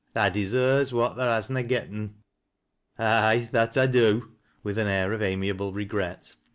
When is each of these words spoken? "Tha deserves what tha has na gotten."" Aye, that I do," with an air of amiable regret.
"Tha 0.15 0.31
deserves 0.33 0.91
what 0.91 1.15
tha 1.15 1.25
has 1.25 1.47
na 1.51 1.61
gotten."" 1.61 2.15
Aye, 2.97 3.49
that 3.51 3.77
I 3.77 3.85
do," 3.85 4.31
with 4.63 4.79
an 4.79 4.87
air 4.87 5.13
of 5.13 5.21
amiable 5.21 5.73
regret. 5.73 6.33